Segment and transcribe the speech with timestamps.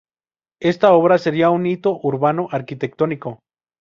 [0.61, 3.41] Esta obra sería un hito urbano-arquitectónico.